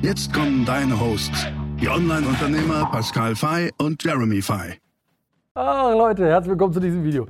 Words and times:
Jetzt 0.00 0.32
kommen 0.32 0.64
deine 0.64 0.98
Hosts, 1.00 1.48
die 1.80 1.88
Online-Unternehmer 1.88 2.86
Pascal 2.86 3.34
Fay 3.34 3.72
und 3.78 4.02
Jeremy 4.04 4.40
Fay. 4.40 4.78
Ah, 5.54 5.92
Leute, 5.92 6.24
herzlich 6.24 6.50
willkommen 6.50 6.72
zu 6.72 6.78
diesem 6.78 7.02
Video. 7.02 7.26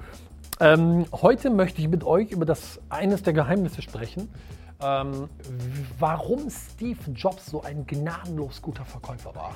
Ähm, 0.61 1.07
heute 1.11 1.49
möchte 1.49 1.81
ich 1.81 1.89
mit 1.89 2.05
euch 2.05 2.31
über 2.31 2.45
das 2.45 2.79
eines 2.91 3.23
der 3.23 3.33
Geheimnisse 3.33 3.81
sprechen, 3.81 4.29
ähm, 4.83 5.31
warum 5.99 6.51
Steve 6.51 6.99
Jobs 7.15 7.47
so 7.47 7.63
ein 7.63 7.87
gnadenlos 7.87 8.61
guter 8.61 8.85
Verkäufer 8.85 9.35
war. 9.35 9.55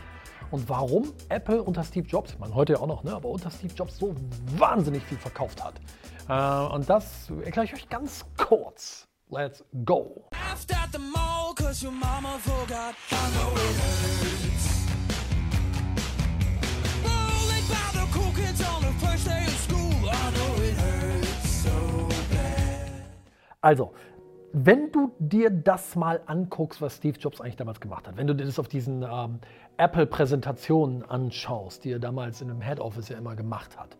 Und 0.51 0.66
warum 0.70 1.12
Apple 1.29 1.62
unter 1.62 1.84
Steve 1.84 2.06
Jobs, 2.09 2.32
ich 2.32 2.38
meine 2.38 2.54
heute 2.54 2.73
ja 2.73 2.79
auch 2.80 2.87
noch, 2.87 3.04
ne, 3.04 3.12
aber 3.15 3.29
unter 3.29 3.51
Steve 3.51 3.74
Jobs 3.74 3.98
so 3.98 4.15
wahnsinnig 4.56 5.02
viel 5.02 5.18
verkauft 5.18 5.62
hat. 5.62 5.74
Äh, 6.30 6.74
und 6.74 6.88
das 6.88 7.30
erkläre 7.45 7.66
ich 7.66 7.74
euch 7.74 7.88
ganz 7.90 8.24
kurz. 8.38 9.06
Let's 9.34 9.64
go. 9.86 10.28
Also, 23.62 23.92
wenn 24.52 24.92
du 24.92 25.12
dir 25.18 25.48
das 25.48 25.96
mal 25.96 26.20
anguckst, 26.26 26.82
was 26.82 26.96
Steve 26.96 27.18
Jobs 27.18 27.40
eigentlich 27.40 27.57
damals 27.57 27.80
gemacht 27.80 28.07
hat, 28.07 28.18
wenn 28.18 28.26
du 28.26 28.35
dir 28.35 28.45
das 28.45 28.59
auf 28.59 28.68
diesen 28.68 29.02
ähm, 29.02 29.38
Apple-Präsentationen 29.79 31.09
anschaust, 31.09 31.85
die 31.85 31.92
er 31.92 32.01
damals 32.01 32.42
in 32.42 32.51
einem 32.51 32.60
Head 32.60 32.80
Office 32.80 33.09
ja 33.09 33.16
immer 33.16 33.35
gemacht 33.35 33.79
hat, 33.79 33.96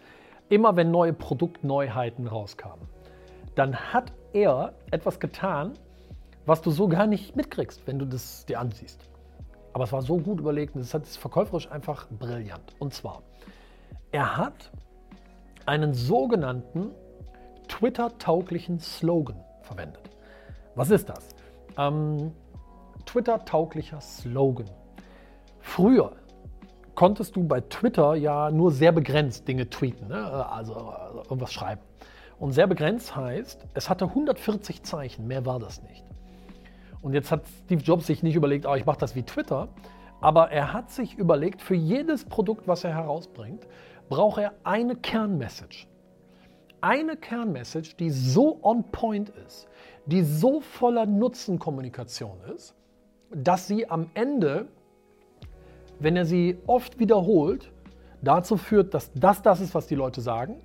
immer 0.51 0.77
wenn 0.77 0.91
neue 0.91 1.15
Produktneuheiten 1.15 2.27
rauskamen, 2.27 2.87
dann 3.55 3.77
hat 3.77 4.13
er 4.33 4.73
etwas 4.91 5.21
getan, 5.21 5.75
was 6.47 6.63
du 6.63 6.71
so 6.71 6.89
gar 6.89 7.07
nicht 7.07 7.37
mitkriegst, 7.37 7.87
wenn 7.87 7.99
du 7.99 8.05
das 8.05 8.47
dir 8.47 8.59
ansiehst. 8.61 9.01
Aber 9.73 9.85
es 9.85 9.93
war 9.93 10.03
so 10.03 10.19
gut 10.19 10.41
überlegt 10.41 10.75
und 10.75 10.83
es 10.83 10.93
ist 10.93 11.17
verkäuferisch 11.17 11.71
einfach 11.71 12.07
brillant. 12.11 12.75
Und 12.79 12.93
zwar, 12.93 13.23
er 14.11 14.37
hat 14.37 14.71
einen 15.67 15.95
sogenannten 15.95 16.91
Twitter-tauglichen 17.69 18.81
Slogan 18.81 19.43
verwendet. 19.63 20.11
Was 20.75 20.91
ist 20.91 21.09
das? 21.09 21.29
Ähm, 21.79 22.33
Twitter-tauglicher 23.07 24.01
Slogan. 24.01 24.69
Früher 25.61 26.13
konntest 26.95 27.37
du 27.37 27.45
bei 27.45 27.61
Twitter 27.61 28.15
ja 28.15 28.51
nur 28.51 28.71
sehr 28.71 28.93
begrenzt 28.93 29.49
Dinge 29.49 29.71
tweeten, 29.71 30.09
ne? 30.09 30.47
also 30.51 30.75
äh, 30.75 31.17
irgendwas 31.25 31.53
schreiben. 31.53 31.81
Und 32.43 32.51
sehr 32.51 32.67
begrenzt 32.67 33.15
heißt, 33.15 33.69
es 33.73 33.89
hatte 33.89 34.07
140 34.07 34.83
Zeichen, 34.83 35.29
mehr 35.29 35.47
war 35.47 35.61
das 35.61 35.81
nicht. 35.85 36.05
Und 37.01 37.13
jetzt 37.13 37.31
hat 37.31 37.45
Steve 37.67 37.81
Jobs 37.81 38.09
sich 38.09 38.25
nicht 38.25 38.35
überlegt, 38.35 38.67
oh, 38.67 38.75
ich 38.75 38.85
mache 38.85 38.99
das 38.99 39.15
wie 39.15 39.23
Twitter, 39.23 39.69
aber 40.21 40.51
er 40.51 40.73
hat 40.73 40.91
sich 40.91 41.15
überlegt, 41.15 41.63
für 41.63 41.77
jedes 41.77 42.25
Produkt, 42.25 42.67
was 42.67 42.83
er 42.83 42.97
herausbringt, 42.97 43.69
braucht 44.09 44.41
er 44.41 44.55
eine 44.65 44.97
Kernmessage. 44.97 45.87
Eine 46.81 47.17
Kernmessage, 47.17 47.95
die 47.97 48.11
so 48.11 48.59
on 48.65 48.91
point 48.91 49.29
ist, 49.47 49.69
die 50.07 50.25
so 50.25 50.61
voller 50.61 51.07
Nutzenkommunikation 51.07 52.41
ist, 52.57 52.75
dass 53.31 53.69
sie 53.69 53.89
am 53.89 54.11
Ende, 54.15 54.67
wenn 56.01 56.17
er 56.17 56.25
sie 56.25 56.59
oft 56.67 56.99
wiederholt, 56.99 57.71
dazu 58.21 58.57
führt, 58.57 58.95
dass 58.95 59.13
das 59.15 59.43
das 59.43 59.61
ist, 59.61 59.77
was 59.77 59.87
die 59.87 59.95
Leute 59.95 60.21
sagen, 60.21 60.57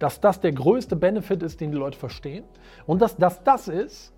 dass 0.00 0.20
das 0.20 0.40
der 0.40 0.52
größte 0.52 0.96
Benefit 0.96 1.44
ist, 1.44 1.60
den 1.60 1.70
die 1.70 1.78
Leute 1.78 1.96
verstehen 1.96 2.44
und 2.86 3.00
dass 3.00 3.16
das 3.16 3.44
das 3.44 3.68
ist, 3.68 4.12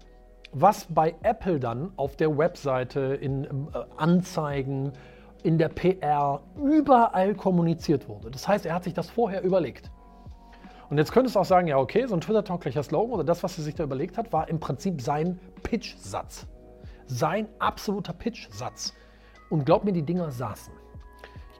was 0.52 0.86
bei 0.88 1.14
Apple 1.22 1.60
dann 1.60 1.92
auf 1.96 2.16
der 2.16 2.38
Webseite, 2.38 3.00
in 3.00 3.44
äh, 3.44 3.48
Anzeigen, 3.96 4.92
in 5.42 5.58
der 5.58 5.68
PR 5.68 6.40
überall 6.56 7.34
kommuniziert 7.34 8.08
wurde. 8.08 8.30
Das 8.30 8.46
heißt, 8.46 8.64
er 8.64 8.74
hat 8.74 8.84
sich 8.84 8.94
das 8.94 9.10
vorher 9.10 9.42
überlegt. 9.42 9.90
Und 10.88 10.98
jetzt 10.98 11.10
könntest 11.10 11.36
du 11.36 11.40
auch 11.40 11.44
sagen, 11.44 11.66
ja, 11.68 11.78
okay, 11.78 12.06
so 12.06 12.14
ein 12.14 12.20
Twitter-tauglicher 12.20 12.82
Slogan 12.82 13.14
oder 13.14 13.24
das, 13.24 13.42
was 13.42 13.56
er 13.58 13.64
sich 13.64 13.74
da 13.74 13.82
überlegt 13.84 14.18
hat, 14.18 14.32
war 14.32 14.48
im 14.48 14.60
Prinzip 14.60 15.00
sein 15.00 15.40
Pitch-Satz. 15.62 16.46
Sein 17.06 17.48
absoluter 17.58 18.12
Pitch-Satz. 18.12 18.94
Und 19.48 19.64
glaub 19.64 19.84
mir, 19.84 19.92
die 19.92 20.02
Dinger 20.02 20.30
saßen. 20.30 20.72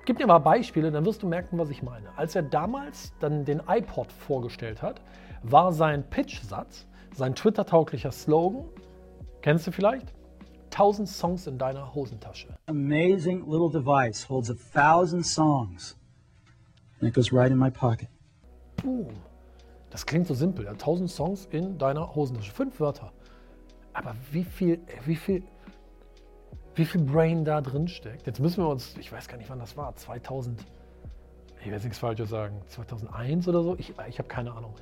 Gebe 0.05 0.19
dir 0.19 0.27
mal 0.27 0.39
Beispiele, 0.39 0.91
dann 0.91 1.05
wirst 1.05 1.23
du 1.23 1.29
merken, 1.29 1.59
was 1.59 1.71
ich 1.71 1.83
meine. 1.83 2.09
Als 2.17 2.35
er 2.35 2.43
damals 2.43 3.13
dann 3.21 3.45
den 3.45 3.63
iPod 3.69 4.11
vorgestellt 4.11 4.83
hat, 4.83 5.01
war 5.43 5.73
sein 5.73 6.09
Pitch-Satz, 6.09 6.87
sein 7.15 7.37
Twitter-tauglicher 7.37 8.11
Slogan, 8.11 8.65
kennst 9.43 9.67
du 9.67 9.71
vielleicht? 9.71 10.13
1000 10.71 11.09
Songs 11.09 11.47
in 11.47 11.59
deiner 11.59 11.95
Hosentasche. 11.95 12.57
Amazing 12.67 13.49
little 13.49 13.71
device 13.71 14.29
holds 14.29 14.51
a 14.51 14.55
thousand 14.73 15.25
songs. 15.25 15.97
And 17.01 17.09
it 17.09 17.15
goes 17.15 17.33
right 17.33 17.51
in 17.51 17.59
my 17.59 17.71
pocket. 17.71 18.09
Boom. 18.83 19.09
Das 19.91 20.07
klingt 20.07 20.27
so 20.27 20.35
simpel. 20.35 20.65
Ja? 20.65 20.73
1000 20.73 21.11
Songs 21.11 21.47
in 21.51 21.79
deiner 21.79 22.15
Hosentasche. 22.15 22.51
Fünf 22.51 22.81
Wörter. 22.81 23.13
Aber 23.93 24.17
wie 24.31 24.45
viel, 24.45 24.81
wie 25.05 25.17
viel, 25.17 25.45
wie 26.75 26.85
viel 26.85 27.03
Brain 27.03 27.45
da 27.45 27.61
drin 27.61 27.89
steckt. 27.89 28.27
Jetzt 28.27 28.41
müssen 28.41 28.63
wir 28.63 28.69
uns, 28.69 28.97
ich 28.99 29.13
weiß 29.13 29.29
gar 29.29 29.37
nicht, 29.37 29.51
wann 29.51 29.59
das 29.59 29.77
war, 29.77 29.95
2000, 29.95 30.65
ich 31.61 31.67
jetzt 31.67 31.85
nichts 31.85 31.99
Falsches 31.99 32.31
sagen, 32.31 32.61
2001 32.69 33.47
oder 33.49 33.63
so. 33.63 33.77
Ich, 33.79 33.93
ich 34.09 34.19
habe 34.19 34.29
keine 34.29 34.53
Ahnung. 34.53 34.75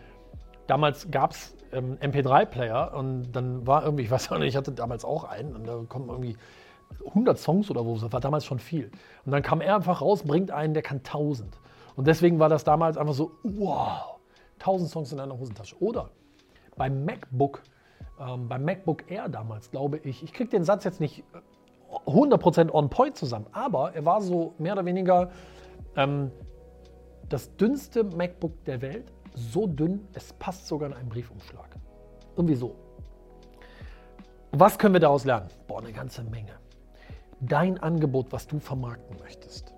Damals 0.66 1.10
gab 1.10 1.32
es 1.32 1.56
ähm, 1.72 1.98
MP3-Player 1.98 2.94
und 2.94 3.32
dann 3.32 3.66
war 3.66 3.84
irgendwie, 3.84 4.04
ich 4.04 4.10
weiß 4.10 4.30
auch 4.32 4.38
nicht, 4.38 4.48
ich 4.48 4.56
hatte 4.56 4.72
damals 4.72 5.04
auch 5.04 5.24
einen 5.24 5.54
und 5.56 5.66
da 5.66 5.82
kommen 5.88 6.08
irgendwie 6.08 6.36
100 7.06 7.38
Songs 7.38 7.70
oder 7.70 7.84
wo, 7.84 7.96
das 7.96 8.12
war 8.12 8.20
damals 8.20 8.44
schon 8.44 8.58
viel. 8.58 8.90
Und 9.24 9.32
dann 9.32 9.42
kam 9.42 9.60
er 9.60 9.76
einfach 9.76 10.00
raus, 10.00 10.22
bringt 10.22 10.50
einen, 10.50 10.74
der 10.74 10.82
kann 10.82 10.98
1000. 10.98 11.58
Und 11.96 12.06
deswegen 12.06 12.38
war 12.38 12.48
das 12.48 12.64
damals 12.64 12.96
einfach 12.96 13.14
so, 13.14 13.32
wow, 13.42 14.20
1000 14.60 14.90
Songs 14.90 15.12
in 15.12 15.20
einer 15.20 15.38
Hosentasche. 15.38 15.80
Oder 15.82 16.10
beim 16.76 17.04
MacBook, 17.04 17.62
ähm, 18.18 18.48
beim 18.48 18.64
MacBook 18.64 19.10
Air 19.10 19.28
damals, 19.28 19.70
glaube 19.70 19.98
ich, 19.98 20.22
ich 20.22 20.32
kriege 20.32 20.50
den 20.50 20.64
Satz 20.64 20.84
jetzt 20.84 21.00
nicht 21.00 21.24
100% 22.06 22.70
on 22.70 22.90
point 22.90 23.16
zusammen, 23.16 23.46
aber 23.52 23.94
er 23.94 24.04
war 24.04 24.20
so 24.20 24.54
mehr 24.58 24.72
oder 24.72 24.84
weniger 24.84 25.30
ähm, 25.96 26.30
das 27.28 27.56
dünnste 27.56 28.04
MacBook 28.04 28.64
der 28.64 28.82
Welt, 28.82 29.12
so 29.34 29.66
dünn, 29.66 30.06
es 30.14 30.32
passt 30.34 30.66
sogar 30.66 30.90
in 30.90 30.96
einen 30.96 31.08
Briefumschlag. 31.08 31.76
Irgendwie 32.36 32.56
so. 32.56 32.74
Was 34.52 34.78
können 34.78 34.94
wir 34.94 35.00
daraus 35.00 35.24
lernen? 35.24 35.48
Boah, 35.68 35.80
eine 35.80 35.92
ganze 35.92 36.24
Menge. 36.24 36.52
Dein 37.40 37.78
Angebot, 37.78 38.32
was 38.32 38.46
du 38.48 38.58
vermarkten 38.58 39.16
möchtest, 39.18 39.72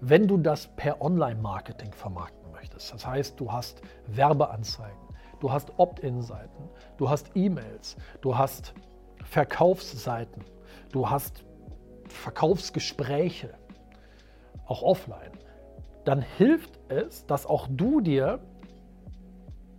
wenn 0.00 0.28
du 0.28 0.36
das 0.36 0.68
per 0.76 1.00
Online-Marketing 1.00 1.92
vermarkten 1.92 2.52
möchtest, 2.52 2.92
das 2.92 3.06
heißt, 3.06 3.40
du 3.40 3.50
hast 3.50 3.80
Werbeanzeigen, 4.06 5.08
du 5.40 5.50
hast 5.50 5.72
Opt-in-Seiten, 5.78 6.68
du 6.98 7.08
hast 7.08 7.30
E-Mails, 7.34 7.96
du 8.20 8.36
hast 8.36 8.74
Verkaufsseiten, 9.24 10.44
du 10.92 11.08
hast 11.08 11.44
Verkaufsgespräche, 12.12 13.54
auch 14.66 14.82
offline, 14.82 15.32
dann 16.04 16.22
hilft 16.22 16.78
es, 16.88 17.26
dass 17.26 17.46
auch 17.46 17.66
du 17.70 18.00
dir 18.00 18.40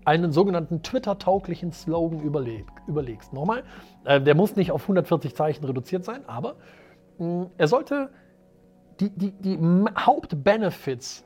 einen 0.06 0.32
sogenannten 0.32 0.82
Twitter-tauglichen 0.82 1.72
Slogan 1.72 2.22
überlegst. 2.22 3.34
Nochmal, 3.34 3.64
äh, 4.06 4.20
der 4.20 4.36
muss 4.36 4.56
nicht 4.56 4.72
auf 4.72 4.82
140 4.84 5.36
Zeichen 5.36 5.66
reduziert 5.66 6.04
sein, 6.06 6.28
aber 6.28 6.56
mh, 7.18 7.28
mm, 7.28 7.52
er 7.58 7.68
sollte 7.68 8.10
die, 9.00 9.10
die, 9.10 9.32
die 9.32 9.60
Hauptbenefits 9.98 11.24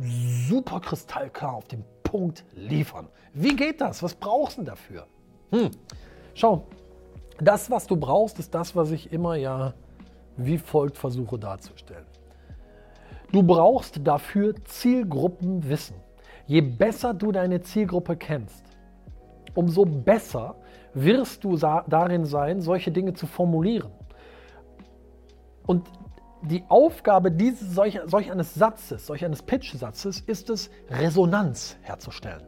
super 0.00 0.80
kristallklar 0.80 1.54
auf 1.54 1.68
den 1.68 1.84
Punkt 2.02 2.44
liefern. 2.52 3.08
Wie 3.32 3.54
geht 3.54 3.80
das? 3.80 4.02
Was 4.02 4.14
brauchst 4.14 4.58
du 4.58 4.62
dafür? 4.62 5.06
Hm. 5.50 5.70
Schau, 6.34 6.66
das, 7.38 7.70
was 7.70 7.86
du 7.86 7.96
brauchst, 7.96 8.38
ist 8.38 8.54
das, 8.54 8.74
was 8.74 8.90
ich 8.90 9.12
immer 9.12 9.36
ja 9.36 9.74
wie 10.36 10.58
folgt 10.58 10.98
versuche 10.98 11.38
darzustellen. 11.38 12.06
Du 13.32 13.42
brauchst 13.42 14.06
dafür 14.06 14.54
Zielgruppenwissen. 14.64 15.96
Je 16.46 16.60
besser 16.60 17.14
du 17.14 17.32
deine 17.32 17.62
Zielgruppe 17.62 18.16
kennst, 18.16 18.64
umso 19.54 19.84
besser 19.84 20.56
wirst 20.92 21.42
du 21.42 21.56
darin 21.56 22.26
sein, 22.26 22.60
solche 22.60 22.92
Dinge 22.92 23.14
zu 23.14 23.26
formulieren. 23.26 23.90
Und 25.66 25.88
die 26.42 26.62
Aufgabe 26.68 27.32
dieses, 27.32 27.74
solch, 27.74 27.98
solch 28.06 28.30
eines 28.30 28.54
Satzes, 28.54 29.06
solch 29.06 29.24
eines 29.24 29.42
Pitch-Satzes 29.42 30.20
ist 30.20 30.50
es, 30.50 30.70
Resonanz 30.90 31.76
herzustellen. 31.82 32.42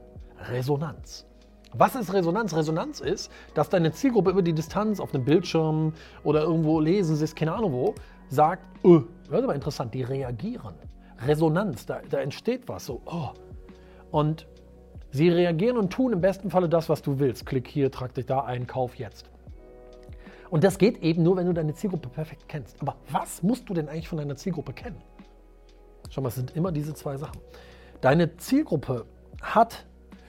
Resonanz. 0.51 1.27
Was 1.73 1.95
ist 1.95 2.13
Resonanz? 2.13 2.55
Resonanz 2.55 3.01
ist, 3.01 3.31
dass 3.55 3.69
deine 3.69 3.93
Zielgruppe 3.93 4.31
über 4.31 4.43
die 4.43 4.53
Distanz 4.53 5.01
auf 5.01 5.15
einem 5.15 5.25
Bildschirm 5.25 5.93
oder 6.25 6.43
irgendwo 6.43 6.81
lesen, 6.81 7.17
sie 7.17 7.25
ist 7.25 7.37
keine 7.37 7.53
Ahnung 7.53 7.73
wo, 7.73 7.95
sagt, 8.29 8.65
öh, 8.85 9.03
das 9.29 9.39
ist 9.39 9.45
aber 9.45 9.55
interessant, 9.55 9.95
die 9.95 10.03
reagieren. 10.03 10.75
Resonanz, 11.27 11.87
da, 11.87 12.01
da 12.09 12.19
entsteht 12.19 12.69
was, 12.69 12.87
so, 12.87 13.01
oh. 13.07 13.31
Und 14.11 14.47
sie 15.11 15.29
reagieren 15.29 15.77
und 15.77 15.93
tun 15.93 16.13
im 16.13 16.21
besten 16.21 16.51
Falle 16.51 16.69
das, 16.69 16.89
was 16.89 17.03
du 17.03 17.19
willst. 17.19 17.47
Klick 17.47 17.69
hier, 17.69 17.91
trag 17.91 18.15
dich 18.15 18.27
da 18.27 18.41
ein, 18.41 18.67
kauf 18.67 18.95
jetzt. 18.97 19.31
Und 20.51 20.63
das 20.63 20.79
geht 20.79 21.03
eben 21.03 21.23
nur, 21.23 21.37
wenn 21.37 21.47
du 21.47 21.53
deine 21.53 21.75
Zielgruppe 21.75 22.09
perfekt 22.09 22.45
kennst. 22.49 22.81
Aber 22.81 22.97
was 23.11 23.43
musst 23.43 23.69
du 23.69 23.75
denn 23.75 23.89
eigentlich 23.89 24.09
von 24.09 24.19
deiner 24.19 24.37
Zielgruppe 24.37 24.73
kennen? 24.73 25.03
Schau 26.11 26.21
mal, 26.21 26.29
es 26.29 26.37
sind 26.37 26.55
immer 26.55 26.71
diese 26.71 26.95
zwei 26.95 27.17
Sachen. 27.17 27.41
Deine 28.01 28.37
Zielgruppe 28.37 29.07
hat 29.43 29.87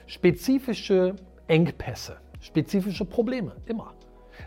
spezifische 0.08 1.14
Engpässe, 1.46 2.16
spezifische 2.40 3.04
Probleme, 3.04 3.56
immer. 3.66 3.94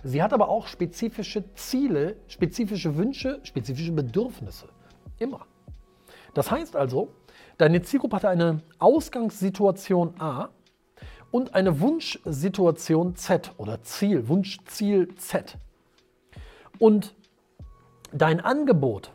Sie 0.03 0.21
hat 0.21 0.33
aber 0.33 0.49
auch 0.49 0.67
spezifische 0.67 1.53
Ziele, 1.53 2.17
spezifische 2.27 2.97
Wünsche, 2.97 3.39
spezifische 3.43 3.91
Bedürfnisse, 3.91 4.67
immer. 5.19 5.45
Das 6.33 6.49
heißt 6.49 6.75
also, 6.75 7.09
deine 7.57 7.81
Zielgruppe 7.81 8.17
hat 8.17 8.25
eine 8.25 8.61
Ausgangssituation 8.79 10.15
A 10.19 10.49
und 11.29 11.53
eine 11.53 11.79
Wunschsituation 11.79 13.15
Z 13.15 13.53
oder 13.57 13.83
Ziel, 13.83 14.27
Wunschziel 14.27 15.13
Z. 15.15 15.57
Und 16.79 17.13
dein 18.11 18.39
Angebot, 18.39 19.13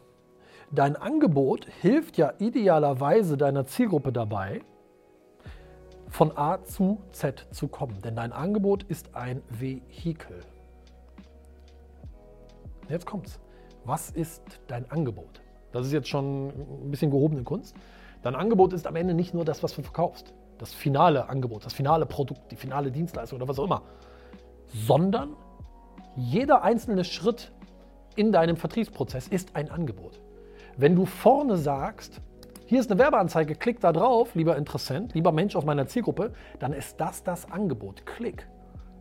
dein 0.70 0.94
Angebot 0.94 1.66
hilft 1.81 2.19
ja 2.19 2.34
idealerweise 2.38 3.37
deiner 3.37 3.66
Zielgruppe 3.66 4.12
dabei, 4.12 4.62
von 6.08 6.37
A 6.37 6.62
zu 6.64 7.00
Z 7.12 7.47
zu 7.50 7.69
kommen. 7.69 8.00
Denn 8.03 8.17
dein 8.17 8.32
Angebot 8.32 8.82
ist 8.85 9.14
ein 9.14 9.43
Vehikel. 9.50 10.41
Jetzt 12.88 13.06
kommt's. 13.06 13.41
Was 13.85 14.11
ist 14.11 14.43
dein 14.67 14.91
Angebot? 14.91 15.43
Das 15.73 15.87
ist 15.87 15.93
jetzt 15.93 16.08
schon 16.08 16.49
ein 16.49 16.91
bisschen 16.91 17.11
gehobene 17.11 17.43
Kunst. 17.43 17.75
Dein 18.23 18.35
Angebot 18.35 18.73
ist 18.73 18.87
am 18.87 18.97
Ende 18.97 19.14
nicht 19.14 19.35
nur 19.35 19.44
das, 19.44 19.62
was 19.62 19.75
du 19.75 19.82
verkaufst 19.82 20.32
das 20.58 20.73
finale 20.73 21.29
Angebot, 21.29 21.64
das 21.67 21.75
finale 21.75 22.06
Produkt, 22.06 22.50
die 22.50 22.56
finale 22.56 22.91
Dienstleistung 22.91 23.38
oder 23.38 23.49
was 23.49 23.58
auch 23.58 23.64
immer, 23.64 23.82
sondern 24.73 25.37
jeder 26.17 26.62
einzelne 26.62 27.05
Schritt 27.05 27.53
in 28.17 28.32
deinem 28.32 28.56
Vertriebsprozess 28.56 29.29
ist 29.29 29.55
ein 29.55 29.70
Angebot. 29.70 30.19
Wenn 30.76 30.97
du 30.97 31.05
vorne 31.05 31.56
sagst, 31.56 32.20
hier 32.66 32.80
ist 32.80 32.90
eine 32.90 33.00
Werbeanzeige, 33.00 33.54
klick 33.54 33.80
da 33.80 33.92
drauf, 33.92 34.34
lieber 34.34 34.56
Interessent, 34.56 35.14
lieber 35.14 35.30
Mensch 35.30 35.54
aus 35.54 35.64
meiner 35.64 35.86
Zielgruppe, 35.86 36.32
dann 36.58 36.72
ist 36.72 37.00
das 37.00 37.22
das 37.22 37.50
Angebot. 37.50 38.04
Klick. 38.04 38.48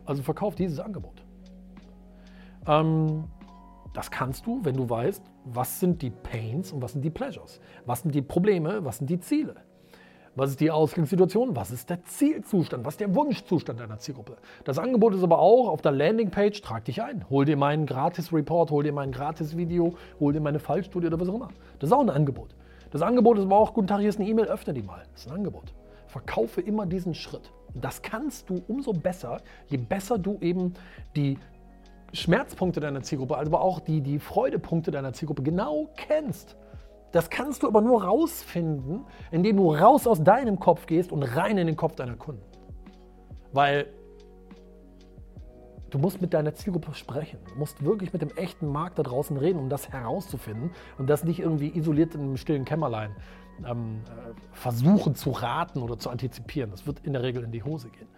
Also 0.04 0.22
verkauf 0.22 0.54
dieses 0.54 0.78
Angebot. 0.78 1.24
Ähm, 2.68 3.24
das 3.92 4.10
kannst 4.10 4.46
du, 4.46 4.60
wenn 4.62 4.76
du 4.76 4.88
weißt, 4.88 5.22
was 5.46 5.80
sind 5.80 6.00
die 6.02 6.10
Pains 6.10 6.70
und 6.70 6.80
was 6.80 6.92
sind 6.92 7.02
die 7.02 7.10
Pleasures. 7.10 7.60
Was 7.86 8.02
sind 8.02 8.14
die 8.14 8.22
Probleme, 8.22 8.84
was 8.84 8.98
sind 8.98 9.10
die 9.10 9.18
Ziele. 9.18 9.56
Was 10.36 10.50
ist 10.50 10.60
die 10.60 10.70
Ausgangssituation? 10.70 11.56
Was 11.56 11.70
ist 11.70 11.88
der 11.88 12.04
Zielzustand? 12.04 12.84
Was 12.84 12.94
ist 12.94 13.00
der 13.00 13.14
Wunschzustand 13.14 13.80
deiner 13.80 13.98
Zielgruppe? 13.98 14.36
Das 14.64 14.78
Angebot 14.78 15.14
ist 15.14 15.24
aber 15.24 15.38
auch 15.38 15.68
auf 15.68 15.80
der 15.80 15.92
Landingpage, 15.92 16.60
trag 16.60 16.84
dich 16.84 17.02
ein. 17.02 17.28
Hol 17.30 17.46
dir 17.46 17.56
meinen 17.56 17.86
Gratis-Report, 17.86 18.70
hol 18.70 18.84
dir 18.84 18.92
mein 18.92 19.12
Gratis-Video, 19.12 19.94
hol 20.20 20.32
dir 20.34 20.40
meine 20.40 20.58
Fallstudie 20.58 21.06
oder 21.06 21.18
was 21.18 21.28
auch 21.30 21.34
immer. 21.34 21.48
Das 21.78 21.88
ist 21.88 21.92
auch 21.92 22.02
ein 22.02 22.10
Angebot. 22.10 22.54
Das 22.96 23.02
Angebot 23.02 23.36
ist 23.36 23.44
aber 23.44 23.58
auch, 23.58 23.74
guten 23.74 23.88
Tag, 23.88 24.00
hier 24.00 24.08
ist 24.08 24.18
eine 24.18 24.26
E-Mail, 24.26 24.46
öffne 24.46 24.72
die 24.72 24.80
mal. 24.80 25.02
Das 25.12 25.20
ist 25.20 25.28
ein 25.28 25.34
Angebot. 25.34 25.74
Verkaufe 26.06 26.62
immer 26.62 26.86
diesen 26.86 27.12
Schritt. 27.12 27.52
Das 27.74 28.00
kannst 28.00 28.48
du 28.48 28.62
umso 28.68 28.94
besser, 28.94 29.42
je 29.66 29.76
besser 29.76 30.16
du 30.16 30.38
eben 30.40 30.72
die 31.14 31.38
Schmerzpunkte 32.14 32.80
deiner 32.80 33.02
Zielgruppe, 33.02 33.36
aber 33.36 33.60
auch 33.60 33.80
die, 33.80 34.00
die 34.00 34.18
Freudepunkte 34.18 34.92
deiner 34.92 35.12
Zielgruppe 35.12 35.42
genau 35.42 35.90
kennst. 35.94 36.56
Das 37.12 37.28
kannst 37.28 37.64
du 37.64 37.66
aber 37.66 37.82
nur 37.82 38.02
rausfinden, 38.02 39.04
indem 39.30 39.58
du 39.58 39.74
raus 39.74 40.06
aus 40.06 40.24
deinem 40.24 40.58
Kopf 40.58 40.86
gehst 40.86 41.12
und 41.12 41.22
rein 41.22 41.58
in 41.58 41.66
den 41.66 41.76
Kopf 41.76 41.96
deiner 41.96 42.16
Kunden. 42.16 42.46
Weil 43.52 43.88
du 45.96 46.02
musst 46.02 46.20
mit 46.20 46.34
deiner 46.34 46.54
Zielgruppe 46.54 46.92
sprechen. 46.92 47.38
Du 47.48 47.58
musst 47.58 47.82
wirklich 47.82 48.12
mit 48.12 48.20
dem 48.20 48.28
echten 48.36 48.66
Markt 48.66 48.98
da 48.98 49.02
draußen 49.02 49.34
reden, 49.38 49.58
um 49.58 49.70
das 49.70 49.88
herauszufinden 49.88 50.70
und 50.98 51.08
das 51.08 51.24
nicht 51.24 51.40
irgendwie 51.40 51.74
isoliert 51.74 52.14
in 52.14 52.20
einem 52.20 52.36
stillen 52.36 52.66
Kämmerlein 52.66 53.16
ähm, 53.66 54.02
äh, 54.04 54.34
versuchen 54.52 55.14
zu 55.14 55.30
raten 55.30 55.80
oder 55.80 55.98
zu 55.98 56.10
antizipieren. 56.10 56.70
Das 56.70 56.86
wird 56.86 57.00
in 57.00 57.14
der 57.14 57.22
Regel 57.22 57.44
in 57.44 57.50
die 57.50 57.62
Hose 57.62 57.88
gehen. 57.88 58.08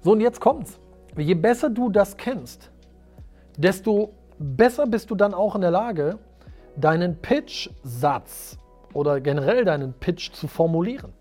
So, 0.00 0.12
und 0.12 0.20
jetzt 0.20 0.40
kommt's. 0.40 0.78
Je 1.16 1.34
besser 1.34 1.70
du 1.70 1.90
das 1.90 2.16
kennst, 2.16 2.70
desto 3.56 4.14
besser 4.38 4.86
bist 4.86 5.10
du 5.10 5.16
dann 5.16 5.34
auch 5.34 5.56
in 5.56 5.60
der 5.60 5.72
Lage, 5.72 6.20
deinen 6.76 7.16
Pitch-Satz 7.16 8.58
oder 8.92 9.20
generell 9.20 9.64
deinen 9.64 9.92
Pitch 9.92 10.30
zu 10.30 10.46
formulieren. 10.46 11.12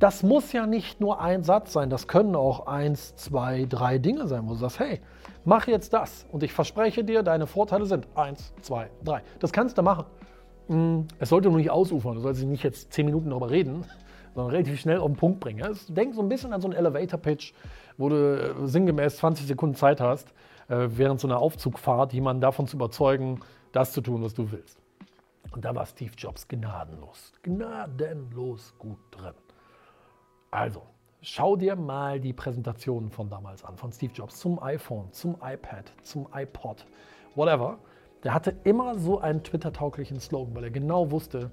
Das 0.00 0.22
muss 0.22 0.54
ja 0.54 0.66
nicht 0.66 0.98
nur 0.98 1.20
ein 1.20 1.42
Satz 1.42 1.74
sein, 1.74 1.90
das 1.90 2.08
können 2.08 2.34
auch 2.34 2.66
eins, 2.66 3.14
zwei, 3.16 3.66
drei 3.68 3.98
Dinge 3.98 4.26
sein, 4.28 4.46
wo 4.46 4.52
du 4.52 4.58
sagst, 4.58 4.78
hey, 4.78 5.02
mach 5.44 5.66
jetzt 5.66 5.92
das 5.92 6.24
und 6.32 6.42
ich 6.42 6.54
verspreche 6.54 7.04
dir, 7.04 7.22
deine 7.22 7.46
Vorteile 7.46 7.84
sind 7.84 8.08
eins, 8.14 8.54
zwei, 8.62 8.90
drei. 9.04 9.22
Das 9.40 9.52
kannst 9.52 9.76
du 9.76 9.82
machen. 9.82 10.06
Mm, 10.68 11.00
es 11.18 11.28
sollte 11.28 11.50
nur 11.50 11.58
nicht 11.58 11.70
ausufern, 11.70 12.14
du 12.14 12.22
sollst 12.22 12.42
nicht 12.42 12.62
jetzt 12.62 12.94
zehn 12.94 13.04
Minuten 13.04 13.28
darüber 13.28 13.50
reden, 13.50 13.84
sondern 14.34 14.52
relativ 14.52 14.80
schnell 14.80 15.00
auf 15.00 15.06
den 15.06 15.16
Punkt 15.16 15.38
bringen. 15.38 15.76
Denk 15.88 16.14
so 16.14 16.22
ein 16.22 16.30
bisschen 16.30 16.54
an 16.54 16.62
so 16.62 16.68
einen 16.68 16.78
Elevator-Pitch, 16.78 17.52
wo 17.98 18.08
du 18.08 18.16
äh, 18.16 18.66
sinngemäß 18.66 19.18
20 19.18 19.46
Sekunden 19.46 19.74
Zeit 19.74 20.00
hast, 20.00 20.32
äh, 20.68 20.88
während 20.88 21.20
so 21.20 21.28
einer 21.28 21.38
Aufzugfahrt 21.40 22.14
jemanden 22.14 22.40
davon 22.40 22.66
zu 22.66 22.76
überzeugen, 22.76 23.40
das 23.72 23.92
zu 23.92 24.00
tun, 24.00 24.22
was 24.22 24.32
du 24.32 24.50
willst. 24.50 24.78
Und 25.52 25.66
da 25.66 25.74
war 25.74 25.84
Steve 25.84 26.12
Jobs 26.16 26.48
gnadenlos, 26.48 27.34
gnadenlos 27.42 28.72
gut 28.78 28.98
drin. 29.10 29.34
Also, 30.50 30.82
schau 31.22 31.54
dir 31.54 31.76
mal 31.76 32.18
die 32.18 32.32
Präsentationen 32.32 33.10
von 33.10 33.28
damals 33.28 33.64
an, 33.64 33.76
von 33.76 33.92
Steve 33.92 34.12
Jobs 34.12 34.40
zum 34.40 34.60
iPhone, 34.60 35.12
zum 35.12 35.36
iPad, 35.42 35.92
zum 36.02 36.26
iPod, 36.34 36.86
whatever. 37.36 37.78
Der 38.24 38.34
hatte 38.34 38.56
immer 38.64 38.98
so 38.98 39.20
einen 39.20 39.42
Twitter-tauglichen 39.44 40.18
Slogan, 40.18 40.54
weil 40.56 40.64
er 40.64 40.70
genau 40.70 41.10
wusste, 41.10 41.50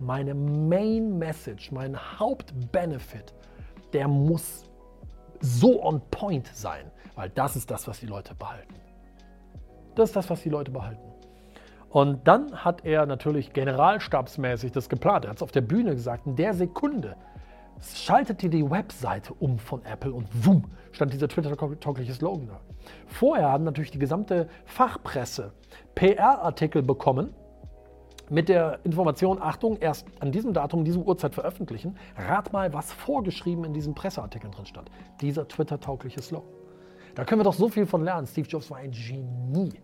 meine 0.00 0.34
Main 0.34 1.18
Message, 1.18 1.70
mein 1.70 1.96
Hauptbenefit, 2.18 3.32
der 3.92 4.08
muss 4.08 4.64
so 5.40 5.82
on 5.84 6.00
point 6.10 6.48
sein, 6.48 6.90
weil 7.14 7.30
das 7.30 7.54
ist 7.54 7.70
das, 7.70 7.86
was 7.86 8.00
die 8.00 8.06
Leute 8.06 8.34
behalten. 8.34 8.74
Das 9.94 10.10
ist 10.10 10.16
das, 10.16 10.28
was 10.30 10.42
die 10.42 10.48
Leute 10.48 10.70
behalten. 10.70 11.12
Und 11.90 12.26
dann 12.26 12.64
hat 12.64 12.84
er 12.84 13.06
natürlich 13.06 13.52
generalstabsmäßig 13.52 14.72
das 14.72 14.88
geplant. 14.88 15.26
Er 15.26 15.30
hat 15.30 15.36
es 15.36 15.42
auf 15.42 15.52
der 15.52 15.60
Bühne 15.60 15.94
gesagt, 15.94 16.26
in 16.26 16.36
der 16.36 16.54
Sekunde 16.54 17.16
schaltete 17.80 18.48
die 18.48 18.68
Webseite 18.68 19.34
um 19.34 19.58
von 19.58 19.84
Apple 19.84 20.12
und 20.12 20.28
wumm, 20.44 20.64
stand 20.92 21.12
dieser 21.12 21.28
Twitter-taugliche 21.28 22.12
Slogan 22.12 22.46
da. 22.48 22.60
Vorher 23.06 23.48
haben 23.48 23.64
natürlich 23.64 23.90
die 23.90 23.98
gesamte 23.98 24.48
Fachpresse 24.64 25.52
PR-Artikel 25.94 26.82
bekommen 26.82 27.34
mit 28.30 28.48
der 28.48 28.78
Information, 28.84 29.42
Achtung, 29.42 29.76
erst 29.78 30.06
an 30.20 30.32
diesem 30.32 30.54
Datum, 30.54 30.84
diese 30.84 30.98
Uhrzeit 30.98 31.34
veröffentlichen. 31.34 31.96
Rat 32.16 32.52
mal, 32.52 32.72
was 32.72 32.92
vorgeschrieben 32.92 33.64
in 33.64 33.74
diesen 33.74 33.94
Presseartikeln 33.94 34.52
drin 34.52 34.66
stand. 34.66 34.90
Dieser 35.20 35.46
Twitter-taugliche 35.46 36.22
Slogan. 36.22 36.48
Da 37.14 37.24
können 37.24 37.40
wir 37.40 37.44
doch 37.44 37.52
so 37.52 37.68
viel 37.68 37.84
von 37.84 38.04
lernen. 38.04 38.26
Steve 38.26 38.48
Jobs 38.48 38.70
war 38.70 38.78
ein 38.78 38.90
Genie. 38.90 39.74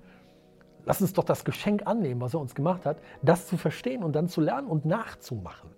Lass 0.86 1.02
uns 1.02 1.12
doch 1.12 1.24
das 1.24 1.44
Geschenk 1.44 1.86
annehmen, 1.86 2.20
was 2.22 2.32
er 2.32 2.40
uns 2.40 2.54
gemacht 2.54 2.86
hat, 2.86 2.98
das 3.20 3.46
zu 3.46 3.58
verstehen 3.58 4.02
und 4.02 4.16
dann 4.16 4.28
zu 4.28 4.40
lernen 4.40 4.68
und 4.68 4.86
nachzumachen. 4.86 5.68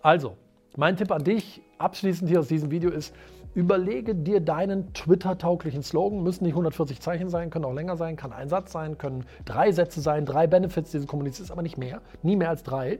Also, 0.00 0.36
mein 0.76 0.96
Tipp 0.96 1.10
an 1.10 1.24
dich, 1.24 1.62
abschließend 1.78 2.28
hier 2.28 2.40
aus 2.40 2.48
diesem 2.48 2.70
Video 2.70 2.90
ist, 2.90 3.14
überlege 3.54 4.14
dir 4.14 4.40
deinen 4.40 4.92
Twitter-tauglichen 4.92 5.82
Slogan. 5.82 6.22
Müssen 6.22 6.44
nicht 6.44 6.54
140 6.54 7.00
Zeichen 7.00 7.28
sein, 7.28 7.50
können 7.50 7.64
auch 7.64 7.72
länger 7.72 7.96
sein, 7.96 8.16
kann 8.16 8.32
ein 8.32 8.48
Satz 8.48 8.72
sein, 8.72 8.98
können 8.98 9.24
drei 9.44 9.70
Sätze 9.72 10.00
sein, 10.00 10.26
drei 10.26 10.46
Benefits, 10.46 10.90
die 10.90 11.00
du 11.00 11.06
kommunizierst, 11.06 11.50
aber 11.50 11.62
nicht 11.62 11.78
mehr. 11.78 12.00
Nie 12.22 12.36
mehr 12.36 12.50
als 12.50 12.62
drei. 12.62 12.98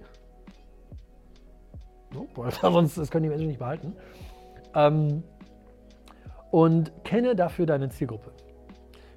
Sonst 2.63 2.97
das 2.97 3.11
können 3.11 3.25
die 3.25 3.29
Menschen 3.29 3.49
nicht 3.49 3.59
behalten. 3.59 3.95
Ähm, 4.75 5.25
und 6.53 6.93
kenne 7.05 7.35
dafür 7.35 7.67
deine 7.67 7.89
Zielgruppe. 7.89 8.31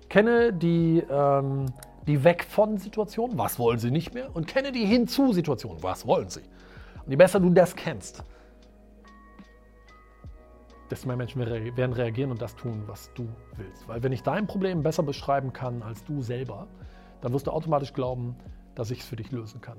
Kenne 0.09 0.53
die 0.53 1.03
ähm, 1.09 1.65
die 2.07 2.23
Weg 2.23 2.45
von 2.45 2.77
Situation, 2.77 3.31
was 3.37 3.59
wollen 3.59 3.79
sie 3.79 3.91
nicht 3.91 4.13
mehr, 4.13 4.33
und 4.33 4.47
kenne 4.47 4.71
die 4.71 4.85
hinzu 4.85 5.33
Situation, 5.33 5.77
was 5.81 6.07
wollen 6.07 6.29
sie. 6.29 6.41
Und 7.05 7.11
je 7.11 7.17
besser 7.17 7.39
du 7.39 7.49
das 7.49 7.75
kennst, 7.75 8.23
desto 10.89 11.07
mehr 11.07 11.17
Menschen 11.17 11.39
werden 11.41 11.93
reagieren 11.93 12.31
und 12.31 12.41
das 12.41 12.55
tun, 12.55 12.83
was 12.87 13.11
du 13.13 13.27
willst. 13.55 13.87
Weil 13.87 14.03
wenn 14.03 14.11
ich 14.11 14.23
dein 14.23 14.47
Problem 14.47 14.83
besser 14.83 15.03
beschreiben 15.03 15.53
kann 15.53 15.81
als 15.81 16.03
du 16.03 16.21
selber, 16.21 16.67
dann 17.21 17.33
wirst 17.33 17.47
du 17.47 17.51
automatisch 17.51 17.93
glauben, 17.93 18.35
dass 18.75 18.91
ich 18.91 18.99
es 18.99 19.05
für 19.05 19.15
dich 19.15 19.31
lösen 19.31 19.61
kann. 19.61 19.77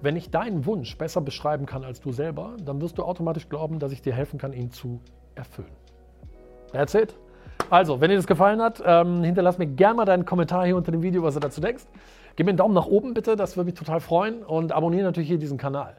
Wenn 0.00 0.16
ich 0.16 0.30
deinen 0.30 0.64
Wunsch 0.64 0.96
besser 0.96 1.20
beschreiben 1.20 1.66
kann 1.66 1.84
als 1.84 2.00
du 2.00 2.12
selber, 2.12 2.56
dann 2.64 2.80
wirst 2.80 2.98
du 2.98 3.04
automatisch 3.04 3.48
glauben, 3.48 3.78
dass 3.78 3.92
ich 3.92 4.02
dir 4.02 4.14
helfen 4.14 4.38
kann, 4.38 4.52
ihn 4.52 4.70
zu 4.70 5.00
erfüllen. 5.34 5.72
That's 6.72 6.94
it. 6.94 7.14
Also, 7.70 8.00
wenn 8.00 8.10
dir 8.10 8.16
das 8.16 8.26
gefallen 8.26 8.60
hat, 8.60 8.82
ähm, 8.84 9.22
hinterlass 9.22 9.58
mir 9.58 9.66
gerne 9.66 9.96
mal 9.96 10.04
deinen 10.04 10.24
Kommentar 10.24 10.64
hier 10.64 10.76
unter 10.76 10.92
dem 10.92 11.02
Video, 11.02 11.22
was 11.22 11.34
du 11.34 11.40
dazu 11.40 11.60
denkst. 11.60 11.84
Gib 12.36 12.46
mir 12.46 12.50
einen 12.50 12.58
Daumen 12.58 12.74
nach 12.74 12.86
oben 12.86 13.14
bitte, 13.14 13.36
das 13.36 13.56
würde 13.56 13.66
mich 13.66 13.74
total 13.74 14.00
freuen. 14.00 14.42
Und 14.42 14.72
abonniere 14.72 15.04
natürlich 15.04 15.28
hier 15.28 15.38
diesen 15.38 15.58
Kanal. 15.58 15.96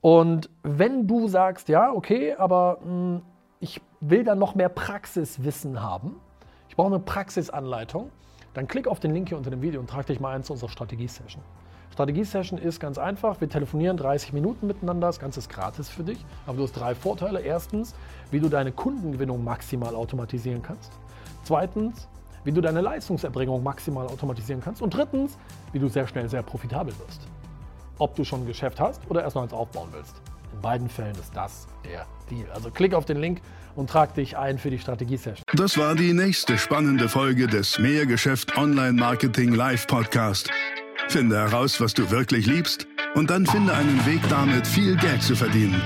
Und 0.00 0.50
wenn 0.62 1.06
du 1.06 1.28
sagst, 1.28 1.68
ja, 1.68 1.92
okay, 1.92 2.34
aber 2.34 2.78
mh, 2.84 2.90
hm, 2.90 3.22
ich 3.60 3.80
will 4.00 4.24
dann 4.24 4.38
noch 4.38 4.54
mehr 4.54 4.68
Praxiswissen 4.68 5.82
haben, 5.82 6.20
ich 6.68 6.76
brauche 6.76 6.88
eine 6.88 7.00
Praxisanleitung, 7.00 8.10
dann 8.54 8.66
klick 8.66 8.88
auf 8.88 9.00
den 9.00 9.12
Link 9.12 9.28
hier 9.28 9.38
unter 9.38 9.50
dem 9.50 9.62
Video 9.62 9.80
und 9.80 9.88
trag 9.88 10.06
dich 10.06 10.20
mal 10.20 10.34
ein 10.34 10.42
zu 10.42 10.52
unserer 10.52 10.68
Strategie-Session. 10.68 11.42
Strategie-Session 11.92 12.58
ist 12.58 12.78
ganz 12.78 12.96
einfach. 12.96 13.40
Wir 13.40 13.48
telefonieren 13.48 13.96
30 13.96 14.32
Minuten 14.32 14.68
miteinander. 14.68 15.08
Das 15.08 15.18
Ganze 15.18 15.40
ist 15.40 15.48
gratis 15.48 15.88
für 15.88 16.04
dich. 16.04 16.24
Aber 16.46 16.56
du 16.56 16.62
hast 16.62 16.72
drei 16.72 16.94
Vorteile. 16.94 17.40
Erstens, 17.40 17.94
wie 18.30 18.38
du 18.38 18.48
deine 18.48 18.70
Kundengewinnung 18.70 19.42
maximal 19.42 19.96
automatisieren 19.96 20.62
kannst. 20.62 20.92
Zweitens, 21.42 22.06
wie 22.44 22.52
du 22.52 22.60
deine 22.60 22.82
Leistungserbringung 22.82 23.64
maximal 23.64 24.06
automatisieren 24.06 24.62
kannst. 24.62 24.80
Und 24.80 24.94
drittens, 24.94 25.38
wie 25.72 25.80
du 25.80 25.88
sehr 25.88 26.06
schnell 26.06 26.28
sehr 26.28 26.42
profitabel 26.42 26.96
wirst. 27.00 27.22
Ob 27.98 28.14
du 28.14 28.22
schon 28.22 28.42
ein 28.42 28.46
Geschäft 28.46 28.78
hast 28.78 29.02
oder 29.10 29.24
erst 29.24 29.34
noch 29.34 29.42
eins 29.42 29.52
aufbauen 29.52 29.88
willst. 29.90 30.20
In 30.52 30.60
beiden 30.60 30.88
Fällen 30.88 31.14
ist 31.14 31.34
das 31.34 31.66
der 31.84 32.06
Deal. 32.30 32.50
Also 32.52 32.70
klick 32.70 32.94
auf 32.94 33.04
den 33.04 33.18
Link 33.18 33.40
und 33.76 33.88
trag 33.88 34.14
dich 34.14 34.36
ein 34.36 34.58
für 34.58 34.70
die 34.70 34.78
Strategie-Session. 34.78 35.44
Das 35.54 35.78
war 35.78 35.94
die 35.94 36.12
nächste 36.12 36.58
spannende 36.58 37.08
Folge 37.08 37.46
des 37.46 37.78
Mehrgeschäft 37.78 38.56
Online 38.56 38.92
Marketing 38.92 39.54
Live 39.54 39.86
Podcast. 39.86 40.50
Finde 41.08 41.36
heraus, 41.36 41.80
was 41.80 41.94
du 41.94 42.10
wirklich 42.10 42.46
liebst 42.46 42.86
und 43.14 43.30
dann 43.30 43.46
finde 43.46 43.72
einen 43.72 44.04
Weg 44.04 44.20
damit, 44.28 44.66
viel 44.66 44.96
Geld 44.96 45.22
zu 45.22 45.34
verdienen. 45.34 45.80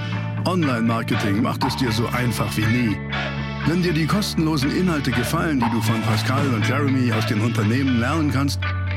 Online-Marketing 0.47 1.41
macht 1.41 1.63
es 1.65 1.77
dir 1.77 1.93
so 1.93 2.07
einfach 2.09 2.57
wie 2.57 2.67
nie. 2.67 2.99
Wenn 3.67 3.83
dir 3.83 3.93
die 3.93 4.07
kostenlosen 4.07 4.75
Inhalte 4.75 5.13
gefallen, 5.13 5.61
die 5.61 5.71
du 5.71 5.81
von 5.81 6.03
Pascal 6.03 6.47
und 6.53 6.67
Jeremy 6.69 7.13
aus 7.13 7.27
den 7.27 7.41
Unternehmen 7.41 8.01
lernen 8.01 8.33
kannst, 8.33 8.59